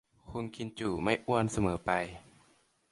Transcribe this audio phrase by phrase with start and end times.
[0.31, 1.91] คนกินจุไม่อ้วนเสมอไป